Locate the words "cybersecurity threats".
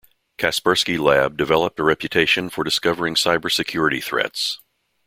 3.13-4.57